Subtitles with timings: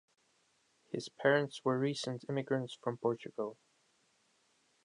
[0.89, 3.59] His parents were recent immigrants from Portugal.